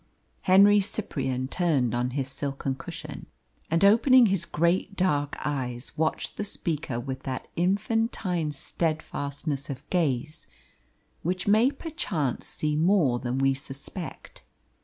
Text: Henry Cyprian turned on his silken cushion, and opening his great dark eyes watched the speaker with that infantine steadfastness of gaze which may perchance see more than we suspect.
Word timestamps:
Henry 0.49 0.79
Cyprian 0.79 1.47
turned 1.47 1.93
on 1.93 2.09
his 2.17 2.27
silken 2.27 2.73
cushion, 2.73 3.27
and 3.69 3.85
opening 3.85 4.25
his 4.25 4.45
great 4.47 4.95
dark 4.95 5.35
eyes 5.45 5.95
watched 5.95 6.37
the 6.37 6.43
speaker 6.43 6.99
with 6.99 7.21
that 7.21 7.47
infantine 7.55 8.51
steadfastness 8.51 9.69
of 9.69 9.87
gaze 9.91 10.47
which 11.21 11.47
may 11.47 11.69
perchance 11.69 12.47
see 12.47 12.75
more 12.75 13.19
than 13.19 13.37
we 13.37 13.53
suspect. 13.53 14.41